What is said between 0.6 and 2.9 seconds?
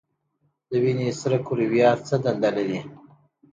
د وینې سره کرویات څه دنده لري؟